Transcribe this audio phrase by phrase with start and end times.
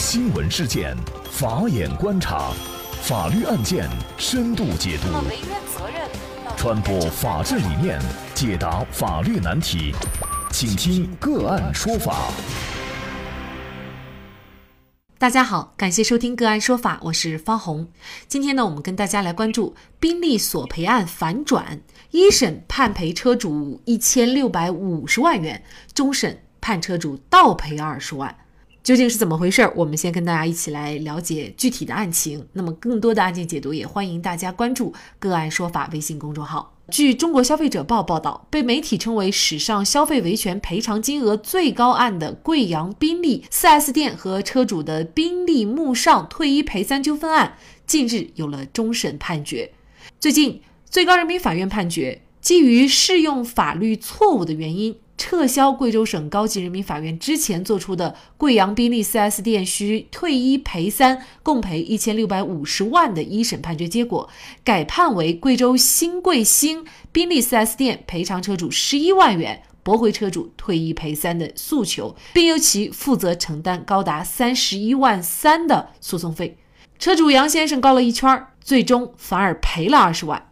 [0.00, 0.96] 新闻事件，
[1.30, 2.52] 法眼观察，
[3.02, 5.08] 法律案件深度解读，
[6.56, 8.00] 传播法治理念，
[8.34, 9.94] 解答法律难题，
[10.50, 12.32] 请听个案说法。
[15.18, 17.86] 大家好，感谢收听个案说法，我是方红。
[18.26, 25.62] 今天呢，我们跟大家来关注宾利索赔案反转，一审判赔车主一千六百五十万元，
[25.92, 28.34] 终审判车主倒赔二十万，
[28.82, 29.70] 究竟是怎么回事？
[29.76, 32.46] 我们先跟大家一起来了解具体的案情。
[32.54, 36.76] 那么，更多的案件解读，也欢迎大家关注个案说法微信公众号。
[36.90, 47.56] 据中国消费者报报道，被媒体称为史上消费维权赔偿金额最高案的贵阳宾利 4S 店和车主的宾利慕尚退一赔三纠纷案，
[47.86, 49.70] 近日有了终审判决。
[50.18, 54.96] 最近，最高人民法院判决，基于适用法律错误的原因。
[55.20, 64.30] 撤销贵州省高级人民法院之前作出的贵阳宾利 4S 店需退一赔三，共赔一千六百五十万的一审判决结果，
[64.64, 76.56] 改判为贵州新贵兴宾利 4S 店赔偿车主十一万元，驳回车主退一赔三的诉求，并由其负责承担高达三十一万三的诉讼费。
[76.98, 80.49] 车主杨先生告了一圈，最终反而赔了二十万。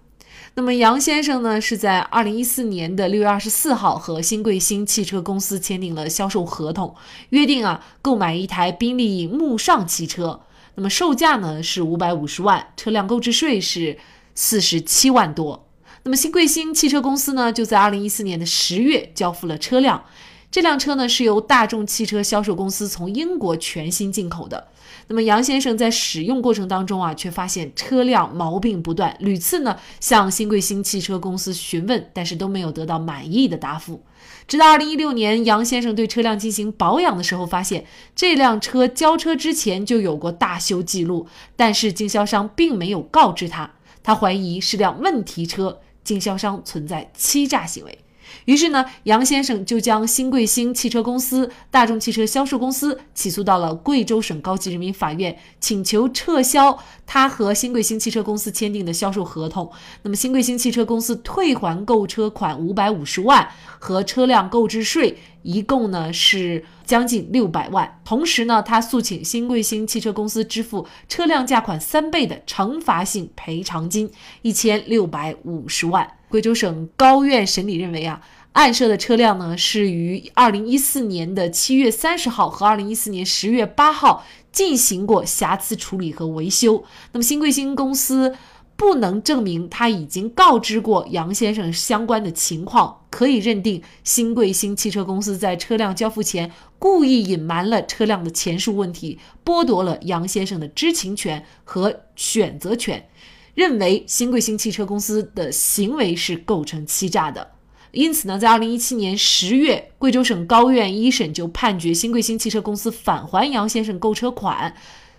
[0.59, 6.97] 那么杨先生呢，是在二零一四年的六月二十四号和新贵兴汽车公司签订了销售合同，
[7.29, 10.41] 约定啊购买一台宾利慕尚汽车，
[10.75, 13.99] 那么售价呢是五百五十万，车辆购置税是
[14.35, 15.65] 四十七万多。
[16.03, 20.03] 那么新贵兴汽车公司呢，就在二零一四年的十月交付了车辆。
[20.51, 24.67] 这辆车呢是由大众汽车销售公司从英国全新进口的。
[25.09, 34.03] 那么杨先生在使用过程当中啊，却发现车辆毛病不断，屡次呢向新贵兴汽车公司询问，但是都没有得到满意的答复。
[34.47, 43.71] 直到二零一六年，杨先生对车辆进行保养的时候，发现这辆车交车之前就有过大修记录，但是经销商并没有告知他，
[44.03, 47.99] 他怀疑是辆问题车，经销商存在欺诈行为。
[48.45, 59.71] 于是呢，杨先生就将新贵星汽车公司、大众汽车销售公司起诉到了贵州省高级人民法院，请求撤销他和新贵星汽车公司签订的销售合同。
[60.03, 68.01] 那么，新贵星汽车公司退还购车款五百五十万和车辆购置税，一共呢是将近六百万。
[68.05, 74.11] 同时呢，他诉请新贵兴汽车公司支付车辆价款三倍的惩罚性赔偿金
[74.43, 76.07] 一千六百五十万。
[76.29, 78.21] 贵州省高院审理认为啊，
[78.53, 86.85] 案涉的车辆呢是于二零一四年的七月三十号和二零一四年十月八号进行过瑕疵处理和维修。
[87.13, 88.37] 那么新贵兴公司
[88.79, 103.09] 不能证明他已经告知过杨先生相关的情况，可以认定新贵兴汽车公司在车辆交付前故意隐瞒了车辆的前述问题，剥夺了杨先生的知情权和选择权。
[103.57, 107.51] 认为新贵兴汽车公司的行为是构成欺诈的，
[107.91, 114.73] 因此呢，在二零一七年十月，贵州省高院一审就判决新贵兴汽车公司返还杨先生购车款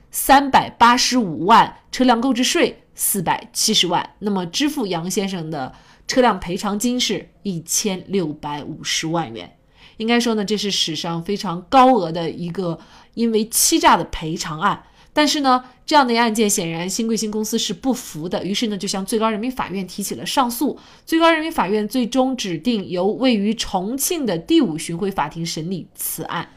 [0.09, 5.73] 三百八十五万，车辆购置税四百七十万，那么支付杨先生的
[6.05, 9.55] 车辆赔偿金是一千六百五十万元。
[9.95, 12.77] 应该说呢，这是史上非常高额的一个
[13.13, 14.83] 因为欺诈的赔偿案。
[15.13, 20.77] 但是呢，这样的案件显然新贵兴公司是不服的，于是呢就向最高人民法院提起了上诉。
[21.05, 26.49] 最高人民法院最终指定由位于重庆的第五巡回法庭审理此案。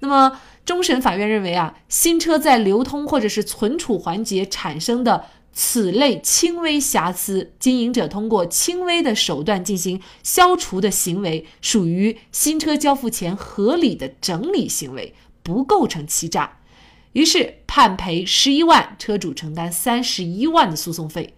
[0.00, 16.58] 那么终审法院认为啊，新车在流通或者是存储环节产生的此类轻微瑕疵，经营者通过轻微的手段进行消除的行为，属于新车交付前合理的整理行为，不构成欺诈。
[17.12, 21.34] 于是判赔十一万，车主承担三十一万的诉讼费。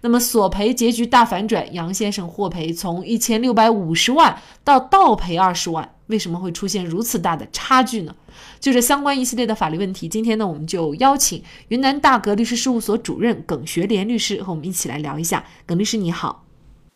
[0.00, 5.92] 那么索赔结局大反转，杨先生获赔从一千六百五十万到倒赔二十万。
[6.06, 8.14] 为什么会出现如此大的差距呢？
[8.60, 15.44] 就这相关一系列的法律问题，今天呢，我们就邀请云南大格律师事务所主任耿学莲律师和我们一起来聊一下。
[15.66, 16.44] 耿律师你好，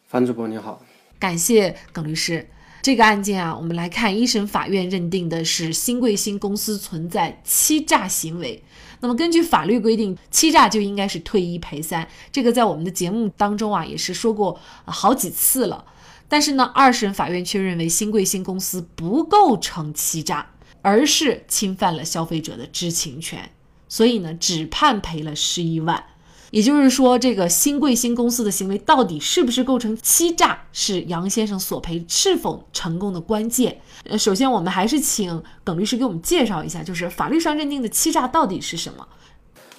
[0.07, 0.81] 樊主播你好，
[1.19, 2.49] 感谢耿律师。
[2.83, 8.63] 这个案件啊，我们来看，一审法院认定的是新贵兴公司存在欺诈行为。
[9.01, 12.07] 那么根据法律规定，欺诈就应该是退一赔三。
[12.31, 15.85] 这个在我们的节目当中啊，也是说过好几次了。
[16.29, 20.51] 但是呢，二审法院却认为新贵新公司不构成欺诈，
[20.83, 23.51] 而是侵犯了消费者的知情权，
[23.89, 26.05] 所以呢，只判赔了十一万。
[26.51, 33.81] 也就是说，这个新贵新公司的行为到底是不是构成欺诈，是杨先生索赔是否成功的关键。
[34.05, 39.07] 呃，首先我们还是请耿律师给我们介绍一下，就是法律上认定的欺诈到底是什么？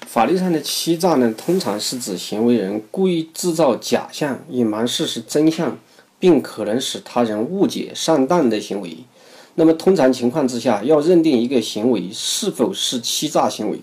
[0.07, 5.77] 法律上的欺诈呢，通常是指行为人故意制造假象，隐瞒事实真相，
[6.19, 8.97] 并可能使他人误解上当的行为。
[9.55, 13.77] 那么，通常情况之下，要认定一个行为是否是欺诈行为。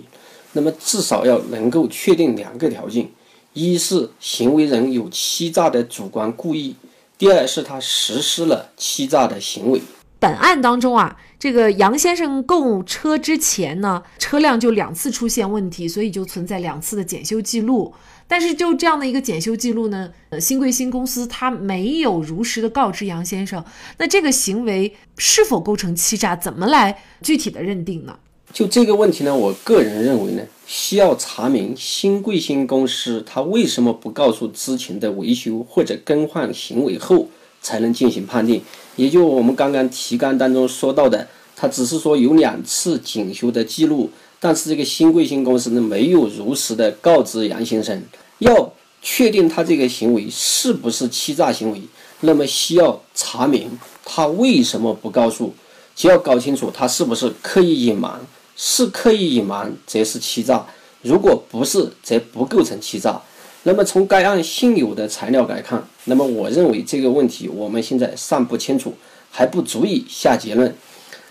[0.59, 3.09] 那么至少要能够确定两个条件：
[3.53, 6.75] 一是行为人有欺诈的主观故意；
[7.17, 9.81] 第二是他实施了欺诈的行为。
[10.19, 17.95] 本案当中啊，这个杨先生购车之前呢，车辆就两次出现问题，所以就存在两次的检修记录。
[18.27, 23.65] 但是就这样的一个检修记录呢，呃，新贵新公司他没有如实的告知杨先生，
[23.99, 26.35] 那这个行为是否构成欺诈？
[26.35, 28.19] 怎么来具体的认定呢？
[28.53, 37.29] 就这个问题呢，我个人认为呢，需要查明新贵新公司他为什么不告诉之前的维修或者更换行为后
[37.61, 38.63] 才能进行判定。
[38.97, 44.11] 也就我们刚刚提纲当中说到的，他只是说有两次检修的记录，
[44.41, 48.03] 但是这个新贵新公司呢没有如实的告知杨先生。
[48.39, 48.73] 要
[49.03, 51.83] 确定他这个行为是不是欺诈行为，
[52.23, 55.55] 那么需要查明他为什么不告诉，
[55.95, 58.19] 就要搞清楚他是不是刻意隐瞒。
[58.61, 60.67] 是刻意隐瞒，则是欺诈；
[61.01, 63.23] 如果不是，则不构成欺诈。
[63.63, 68.93] 那么从该案现有的材料来看，那么我认为这个问题我们现在尚不清楚，
[69.31, 70.75] 还不足以下结论。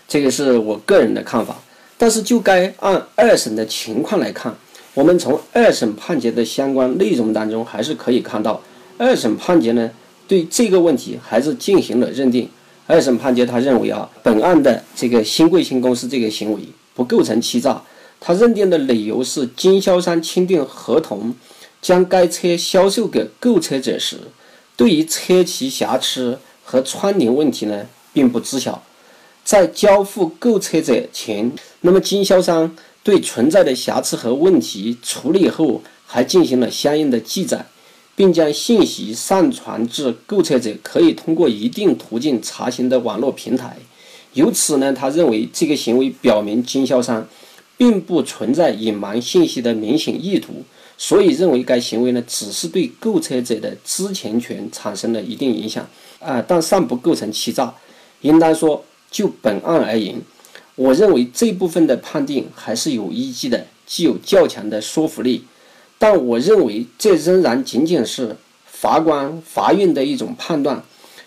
[0.08, 1.60] 这个是我个人的看法。
[1.98, 4.56] 但是就该案二审的情况来看，
[4.94, 8.62] 我们从二审判决的相关内容当中，还是可以看到，
[8.96, 9.90] 二审判决呢
[10.26, 12.48] 对这个问题还是进行了认定。
[12.86, 16.60] 二审判决他认为啊，本案的这个新贵新公司这个行为。
[16.98, 17.80] 不构成欺诈，
[18.18, 21.32] 他认定的理由是经销商签订合同
[21.80, 24.16] 将该车销售给购车者时，
[24.76, 28.82] 对于车漆瑕疵和窗帘问题呢并不知晓，
[29.44, 31.52] 在交付购车者前，
[31.82, 37.64] 那么经销商对存在的瑕疵和问题处理后，还进行了相应的记载，
[38.16, 43.76] 并将信息上传至购车者可以通过一定途径查询的网络平台。
[44.38, 47.26] 由此呢，他认为这个行为表明经销商
[47.76, 50.62] 并不存在隐瞒信息的明显意图，
[50.96, 55.84] 所以认为该行为呢只是对购车者的知情权产生了一定影响
[56.20, 57.74] 啊，但尚不构成欺诈。
[58.20, 60.20] 应当说，就本案而言，
[60.76, 65.44] 我认为这部分的判定还是有依据的，具有较强的说服力。
[65.98, 70.84] 但我认为这仍然仅仅是法官、法院的一种判断，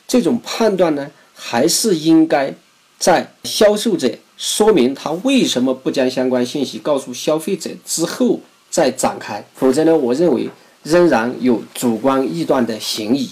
[0.08, 2.56] 这种判断呢，还是应该。
[3.01, 10.48] 在销售者说明他为什么不将相关信息告诉消费者之后再展开，否则呢，我认为
[10.83, 13.31] 仍然有主观臆断的嫌疑。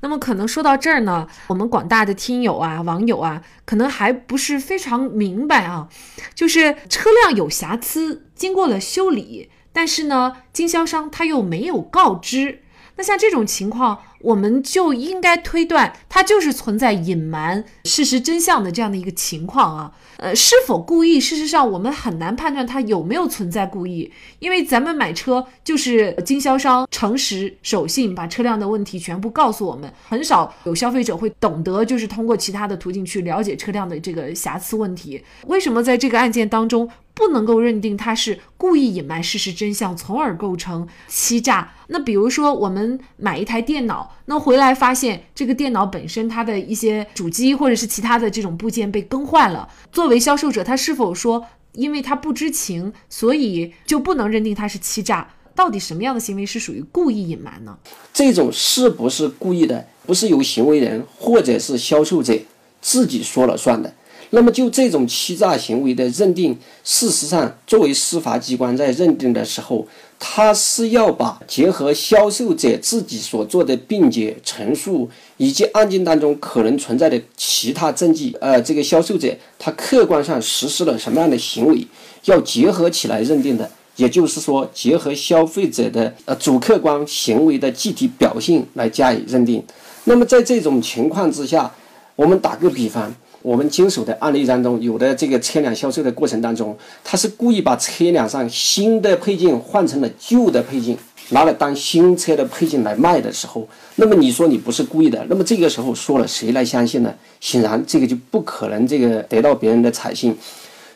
[0.00, 5.90] 那么，可能说到这儿呢，我们广大的听友啊、网友啊，可能还不是非常明白啊，
[6.34, 12.62] 就是车辆有瑕疵，经过了修理，但是呢，经销商他又没有告知。
[12.96, 19.92] 那像这种情况，我们就应该推断他就是存在隐瞒事实真相的这样的一个情况啊。
[20.16, 21.20] 呃，是否故意？
[21.20, 35.22] 事实上，我们很难判断他有没有存在故意，因为咱们买车就是经销商诚实守信，把车辆的问题全部告诉我们，很少有消费者会懂得就是通过其他的途径去了解车辆的这个瑕疵问题。
[35.48, 36.88] 为什么在这个案件当中？
[37.16, 41.72] 不能够认定他是故意隐瞒事实真相，从而构成欺诈。
[41.86, 55.26] 那比如说，我们买一台电脑，那回来发现这个电脑本身它的一些主机或者是其他的这种部件被更换了，作为销售者，他是否说因为他不知情，所以就不能认定他是欺诈？
[55.54, 57.78] 到底什么样的行为是属于故意隐瞒呢？
[58.12, 62.38] 这种是不是故意的，不是由行为人或者是销售者
[62.82, 63.94] 自己说了算的。
[64.36, 69.88] 那么就这种欺诈行为的认定，事实上，作为司法机关在认定的时候，
[70.18, 81.86] 他是要把结合销售者自己所做的辩解陈述，以及案件当中可能存在的其他证据，呃，这个销售者他客观上实施了什么样的行为，
[82.26, 83.70] 要结合起来认定的。
[83.96, 89.64] 也就是说，结合消费者的呃主客观行为的具体表现来加以认定。
[90.04, 91.74] 那么在这种情况之下，
[92.14, 93.10] 我们打个比方。
[93.46, 100.98] 我们经手的案例当中，有的这个车辆销售的过程当中，他是故意把车辆上新的配件换成了旧的配件，
[101.28, 107.14] 拿来当新车的配件来卖的时候，那么你说你不是故意的，那么这个时候说了谁来相信呢？
[107.40, 110.36] 显然这个就不可能这个得到别人的采信。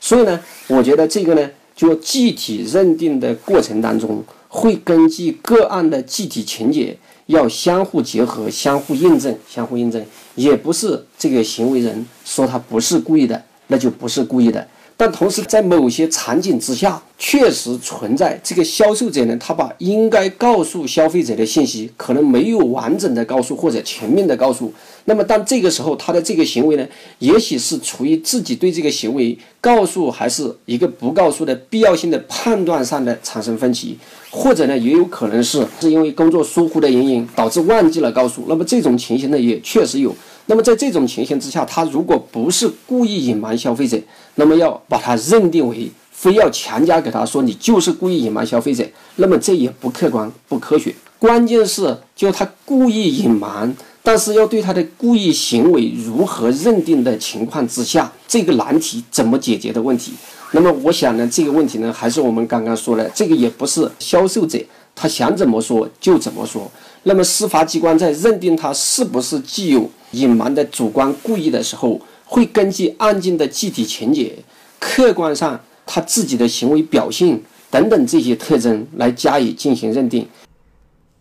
[0.00, 10.04] 所以呢，我觉得这个呢，就具体认定的过程当中，会根据个案的具体情节，要相互结合、相互印证、相互印证，
[10.35, 14.67] 也不是这个行为人说他不是故意的，那就不是故意的。
[15.00, 24.71] 但同时，在某些场景之下，确实存在这个销售者呢，他把应该告诉消费者的信息，可能没有完整的告诉或者全面的告诉。
[25.07, 26.87] 那么，当这个时候，他的这个行为呢，
[27.19, 33.97] 也许是处于自己对这个行为告诉还是一个不告诉的必要性的判断上的产生分歧，
[34.28, 38.45] 或者呢，也有可能是是因为工作疏忽的原因导致忘记了告诉。
[38.49, 40.14] 那么这种情形呢，也确实有。
[40.50, 43.97] 那么在这种情形之下，他如果不是故意隐瞒消费者，
[44.35, 50.92] 那么要把他认定为非要强加给他说你就是故意隐瞒消费者，那么这也不客观不科学。
[51.21, 60.12] 关键是就他故意隐瞒，但是要对他的故意行为如何认定的情况之下，这个难题怎么解决的问题。
[60.50, 64.59] 那么我想呢，这个问题呢，还是我们刚刚说的，这个也不是销售者
[65.00, 66.71] 他想怎么说就怎么说。
[67.04, 69.90] 那么司法机关在认定他是不是具有。
[70.12, 74.37] 隐瞒的主观故意的时候，会根据案件的具体情节、
[74.80, 77.40] 客观上他自己的行为表现
[77.71, 80.26] 等等这些特征来加以进行认定。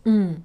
[0.04, 0.42] 嗯，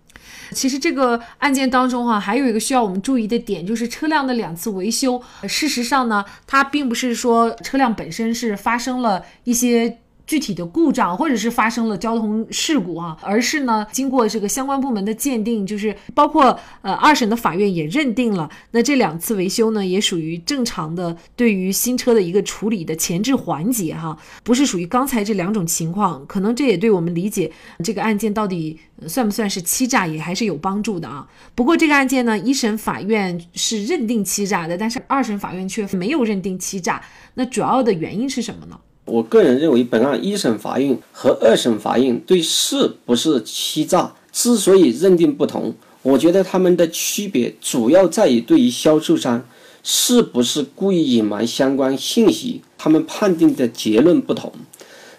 [0.51, 5.19] 其实这个案件当中哈，还有一个需要我们注意的点，就是车辆的两次维修。
[5.47, 9.97] 事实上呢，它并不是说车辆本身是发生了一些。
[10.27, 27.51] 具体的故障或者是发生了交通事故啊，而是呢，经过这个相关部门的鉴定，就是包括呃二审的法院也认定了，那这两次维修呢，也属于正常的对于新车的一个处理的前置环节哈，不是属于刚才这两种情况，可能这也对我们理解
[27.83, 31.27] 这个案件到底算不算是欺诈也还是有帮助的啊。
[31.53, 37.01] 不过这个案件呢，一审法院是认定欺诈的，但是二审法院却没有认定欺诈，
[37.35, 38.79] 那主要的原因是什么呢？
[39.05, 49.47] 我个人认为，本案一审法院和二审法院对是不是欺诈之所以认定不同，我觉得他们的区别主要在于对于销售商
[49.83, 54.51] 是不是故意隐瞒相关信息，他们判定的结论不同。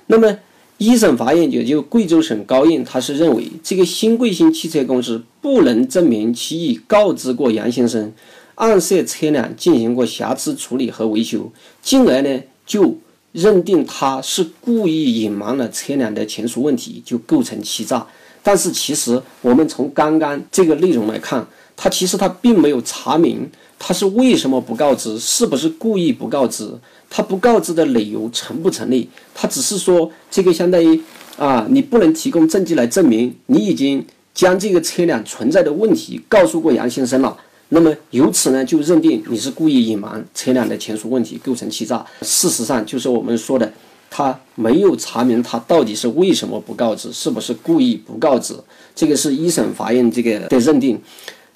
[0.09, 0.37] 那么
[0.79, 8.13] 一审法院也就贵州省高院，他是认为这个新贵星汽车公司不能证明其已告知过杨先生，
[8.57, 12.99] 暗涉车辆进行过瑕疵处理和维修，进而呢就。
[13.37, 18.07] 认定他是故意隐瞒了车辆的前属问题，就构成欺诈。
[18.43, 23.47] 但是其实我们从刚刚这个内容来看，他其实他并没有查明
[23.79, 26.67] 他是为什么不告知，是不是故意不告知，
[27.11, 29.07] 他不告知的理由成不成立？
[29.35, 30.99] 他只是说这个相当于
[31.37, 34.03] 啊，你不能提供证据来证明你已经
[34.33, 37.37] 将这个车辆存在的问题告诉过杨先生了。
[37.71, 42.05] 那么由此呢，就认定你是故意隐瞒车辆的前述问题，构成欺诈。
[42.23, 43.73] 事实上，就是我们说的，
[44.09, 48.55] 他没有查明他到底是为什么不告知，是不是故意不告知，
[48.95, 51.01] 这个是一审法院这个的认定。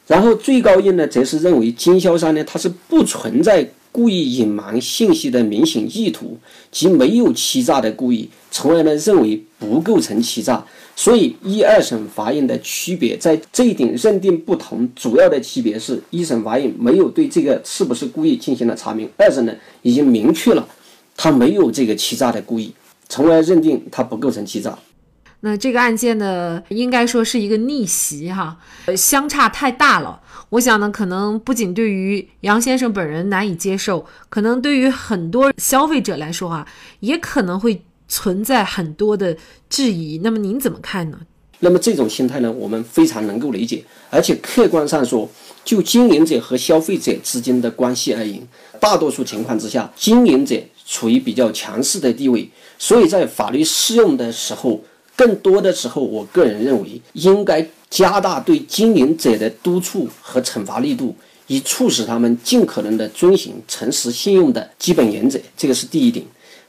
[0.08, 6.38] 然后最高院呢，则是认为经销商呢，他是不存在故意隐瞒信息的明显意图，
[6.70, 10.64] 即没有欺诈的故意，从而呢，认为不构成欺诈。
[10.96, 20.68] 所以，一二审法院的区别在这一点认定不同，主要的区别是一审法院没有对这个是不是故意进行了查明，二审呢已经明确了
[21.16, 22.72] 他没有这个欺诈的故意，
[23.08, 24.78] 从而认定他不构成欺诈。
[25.40, 30.20] 那这个案件呢，应该说是一个逆袭哈，呃，相差太大了。
[30.50, 36.66] 我想呢，可能不仅对于杨先生本人难以接受，可能对于很多消费者来说啊，
[37.00, 37.82] 也可能会。
[38.12, 39.36] 存在很多的
[39.68, 41.20] 质疑，那么您怎么看呢？
[41.60, 45.30] 那么这种心态呢，我们非常能够理解，而且客观上说，
[45.64, 48.44] 就经营者和消费者之间的关系而言，
[48.80, 54.82] 大多数情况之下，经营者处于比较强势的地位，所以在法律适用的时候，
[55.20, 61.14] 更多的时候，我个人认为应该加大对经营者的督促和惩罚力度，
[61.46, 66.24] 以促使他们尽可能的遵循诚实信用的基本原则，这个是第一点。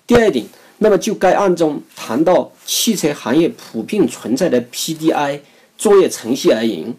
[0.06, 0.46] 第二点。
[0.84, 5.40] 那么就该案中谈到汽车行业普遍存在的 PDI
[5.78, 6.94] 作业程序而言，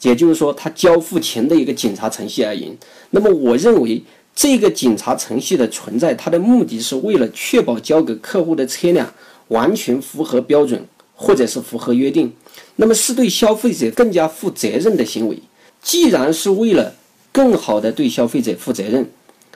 [0.00, 2.74] 也就是说，他交付前的一个检查程序而言，
[3.10, 4.02] 那么我认为
[4.34, 9.12] 这个检查程序的存在，它的目的是为了确保交给客户的车辆
[9.48, 10.82] 完全符合标准，
[11.16, 12.32] 或者是符合约定，
[12.76, 15.36] 那么是对消费者更加负责任的行为。
[15.82, 16.94] 既然是为了
[17.32, 19.10] 更好的对消费者负责任，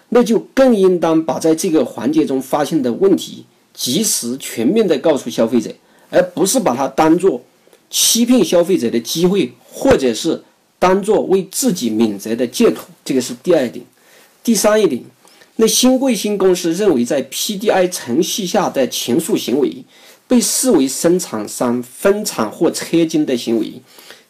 [0.08, 3.44] 那就更应当把在这个环节中发现的问题。
[3.72, 5.72] 及时全面的告诉消费者，
[6.10, 7.40] 而不是把它当做
[7.88, 10.42] 欺骗消费者的机会，或者是
[10.78, 12.88] 当做为自己免责的借口。
[13.04, 13.86] 这个是第二点。
[14.42, 15.02] 第三一点，
[15.56, 19.84] 那新贵新公司认为，在 PDI 程序下的前述行为，
[20.30, 23.72] 被视为生产商分厂或车间的行为。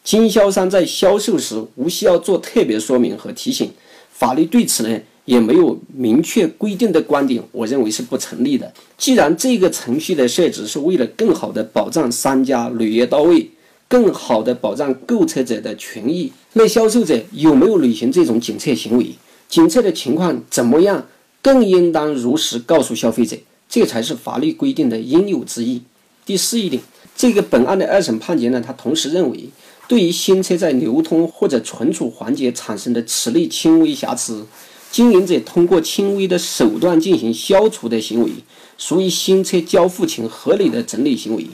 [0.03, 3.71] 经销商在销售时无需要做特别说明和提醒，
[4.11, 8.73] 法律对此呢也没有明确规定的观点，我认为是不成立的。
[8.97, 13.51] 既然这个程序的设置是为了更好的保障商家履约到位，
[13.87, 19.11] 更好的保障购车者的权益，那销售者有没有履行这种检测行为，
[19.47, 21.05] 检测的情况怎么样，
[21.43, 23.37] 更应当如实告诉消费者，
[23.69, 25.83] 这才是法律规定的应有之义。
[26.25, 26.81] 第四一点，
[27.15, 29.49] 这个本案的二审判决呢，他同时认为。
[29.87, 34.45] 对于新车在流通或者存储环节产生的此类轻微瑕疵，
[34.89, 38.31] 经营者通过轻微的手段进行消除的行为，
[38.77, 41.45] 属于新车交付前合理的整理行为。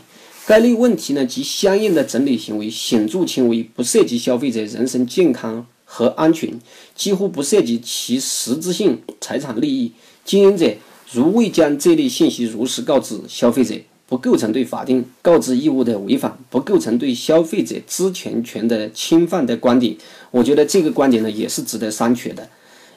[0.46, 6.60] 该类问题呢及相应的整理行为显著轻微，不涉及消费者人身健康和安全，
[6.96, 9.92] 几乎不涉及其实质性财产利益。
[10.24, 10.72] 经营者
[11.12, 13.74] 如未将这类信息如实告知消费者。
[14.10, 19.96] 不构成对法定告知义务的违反，不构成对消费者知情权的侵犯的观点，
[20.32, 22.48] 我觉得这个观点呢也是值得商榷的，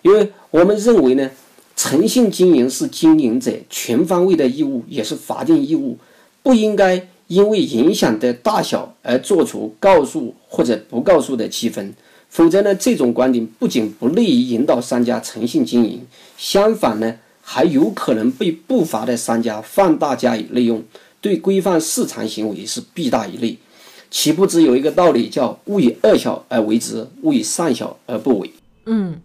[0.02, 1.28] 因为我们认为呢，
[1.74, 5.98] 诚信经营是经营者全方位的义务，也是法定义务，
[6.44, 11.92] 不应该因为影响的大小而做出告诉或者不告诉的区分，
[12.28, 17.16] 否则呢，这种观点不仅不利于引导商家诚信经营，相反呢。
[17.52, 20.84] 还有可能被不法的商家放大加以利用，
[21.20, 23.58] 对规范市场行为是弊大于利。
[24.08, 28.52] 岂不知有一个道理，叫勿以恶小而为之，勿以善小而不为。
[28.86, 29.20] 嗯，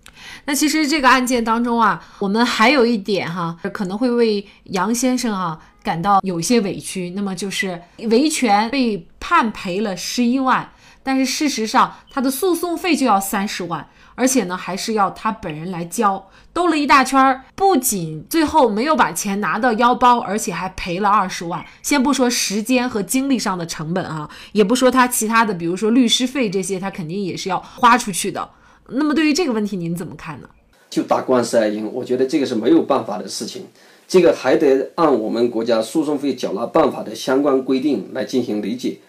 [0.45, 7.11] 那其实这个案件当中啊，我们还有一点哈，可能会为杨先生啊感到有些委屈。
[7.11, 7.79] 那么就是
[8.09, 10.67] 维权被判赔了十一万，
[11.03, 13.87] 但是事实上他的诉讼费就要三十万。
[14.15, 21.63] 而且呢，还是要他本人来交，兜了一大圈儿，不仅最后没有把钱拿到腰包，而且还赔了二十万。
[21.81, 28.49] 先不说时间和精力上的成本啊，也不说他其他的，比如说律师费这些，他肯定也是要花出去的。
[28.87, 30.49] 那么对于这个问题，您怎么看呢？
[30.89, 33.65] 就打官司而言，我觉得这个是没有办法的事情，
[34.07, 38.99] 这个还得按我们国家诉讼费缴纳办法的相关规定来进行理解。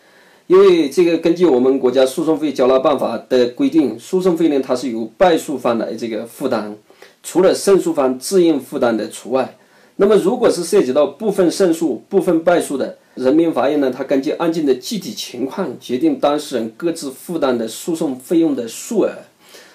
[0.48, 6.76] 因为这个根据我们国家诉讼费缴纳办法的规定，诉讼费呢它是由败诉方来这个负担，
[7.20, 9.56] 除了胜诉方自愿负担的除外。
[9.96, 19.10] 那么如果是涉及到部分胜诉、部分败诉的，人民法院呢，它根据案件的具体情况决定当事人各自负担的诉讼费用的数额。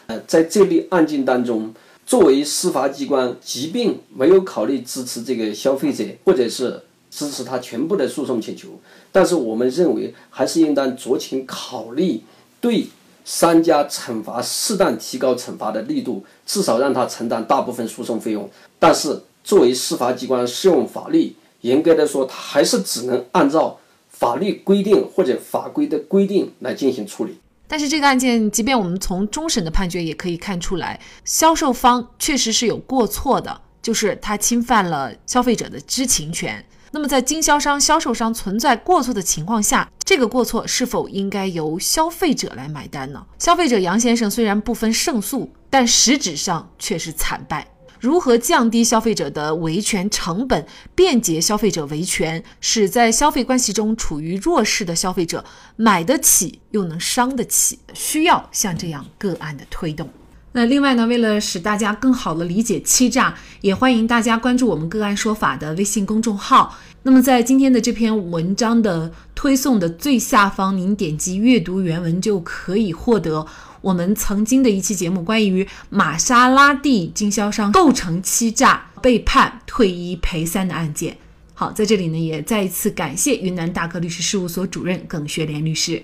[0.08, 1.74] 呃，在这类案件当中，
[2.06, 6.82] 作为司法机关，即便没有考虑支持这个消费者，或者是。
[7.12, 8.70] 支持他全部的诉讼请求，
[9.12, 12.22] 但是我们认为还是应当酌情考虑
[12.62, 12.88] 对
[13.26, 18.50] 商家惩罚适当提高惩罚的力度，至少让他承担大部分诉讼费用。
[18.80, 23.78] 但是作为司法机关适用法律，严格的说，他还是只能按照
[24.10, 27.38] 法律规定或者法规的规定来进行处理。
[27.68, 36.66] 但是这个案件，即便我们从终审的判决也可以看出来，销售方确实是有过错的，就是他侵犯了消费者的知情权。
[36.94, 43.26] 那么，在经销商、销售商存在过错的情况下，这个过错是否应该由消费者来买单呢？
[43.40, 47.66] 消费者杨先生虽然不分胜诉，但实质上却是惨败。
[47.98, 55.46] 如何降低消费者的维权成本，便捷消费者维权，使在消费关系中处于弱势的消费者
[55.78, 57.80] 买得起又能伤得起？
[57.94, 60.10] 需要像这样个案的推动。
[60.54, 66.78] 那另外呢，为了使大家更好的理解欺诈，也欢迎大家关注我们个案说法的微信公众号。
[67.04, 73.48] 那么在今天的这篇文章的推送的最下方，您点击阅读原文就可以获得
[73.80, 81.16] 我们曾经的一期节目，关于玛莎拉蒂经销商构成欺诈被判退一赔三的案件。
[81.54, 86.04] 好，在这里呢，也再一次感谢云南大哥律师事务所主任耿学莲律师。